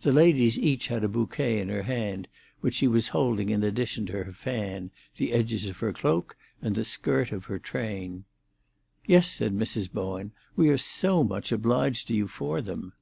The 0.00 0.10
ladies 0.10 0.58
each 0.58 0.88
had 0.88 1.04
a 1.04 1.08
bouquet 1.08 1.60
in 1.60 1.68
her 1.68 1.84
hand, 1.84 2.26
which 2.62 2.74
she 2.74 2.88
was 2.88 3.06
holding 3.14 3.48
in 3.48 3.62
addition 3.62 4.06
to 4.06 4.24
her 4.24 4.32
fan, 4.32 4.90
the 5.18 5.30
edges 5.32 5.66
of 5.66 5.76
her 5.76 5.92
cloak, 5.92 6.36
and 6.60 6.74
the 6.74 6.84
skirt 6.84 7.30
of 7.30 7.44
her 7.44 7.60
train. 7.60 8.24
"Yes," 9.06 9.28
said 9.30 9.56
Mrs. 9.56 9.88
Bowen; 9.92 10.32
"we 10.56 10.68
are 10.70 10.78
so 10.78 11.22
much 11.22 11.52
obliged 11.52 12.08
to 12.08 12.14
you 12.14 12.26
for 12.26 12.60
them." 12.60 12.94